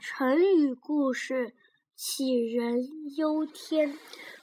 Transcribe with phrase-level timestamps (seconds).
[0.00, 1.54] 成语故事：
[1.94, 3.98] 杞人忧天。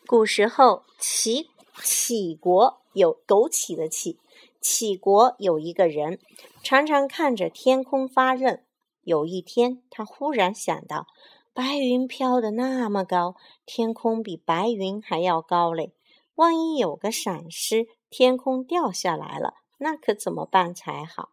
[0.06, 4.18] 古时候，杞杞国有枸杞的杞，
[4.62, 6.20] 杞国有一个人，
[6.62, 8.60] 常常看着天空发愣。
[9.02, 11.08] 有一天，他忽然想到，
[11.56, 13.36] 白云飘得那么高，
[13.66, 15.92] 天空比白云还要高嘞。
[16.36, 21.32] 万一有个闪失，天空掉下来了，那可怎么办才好？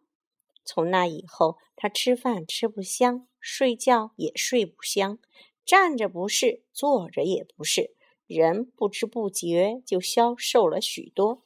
[0.65, 5.19] 从那以后，他吃饭吃不香，睡觉也睡不香，
[5.63, 7.95] 站着不是，坐着也不是，
[8.27, 11.43] 人不知不觉就消瘦了许多。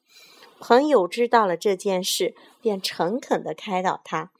[0.59, 4.31] 朋友知道了这件事，便诚恳地开导他：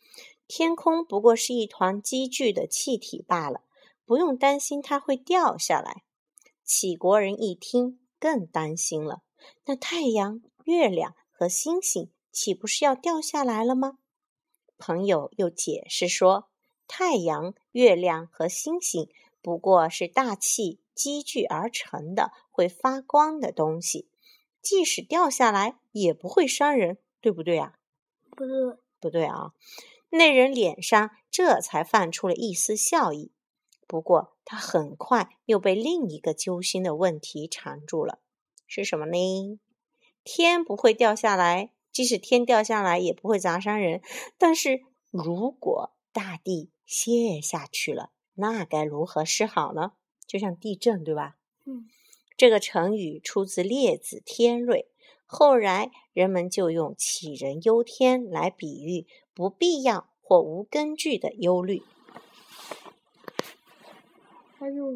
[0.48, 3.62] 天空不过是一团积聚的气体罢了，
[4.06, 6.04] 不用担心它会掉下来。
[6.66, 9.22] 杞国人一听，更担心了：
[9.66, 13.98] 那太阳、月亮和星星岂不是要掉下来了吗？
[14.80, 16.50] 朋友又解释说
[16.88, 19.10] ：“太阳、月亮和星星
[19.42, 24.08] 不过是大气积聚而成的会发光的东西，
[24.62, 27.76] 即使掉下来也不会伤人，对不对啊
[28.32, 29.52] ？”“不对，不对啊！”
[30.12, 33.32] 那人脸上这才泛出了一丝笑意。
[33.86, 38.20] 不过他很快又被另一个揪心的问题缠住了
[38.66, 39.60] ：“是什么呢？
[40.24, 44.02] 天不会掉下来。”即使天掉下来也不会砸伤人，
[44.38, 49.92] 但是如果大地陷下去了，那该如何是好呢？
[50.26, 51.36] 就像地震，对吧？
[51.66, 51.90] 嗯，
[52.38, 54.88] 这个成语出自《列子·天瑞》，
[55.26, 61.84] 后来人们就用“杞人忧天”来比喻不必要或无根据的忧虑。
[64.58, 64.94] 还有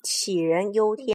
[0.00, 1.08] 杞人忧天。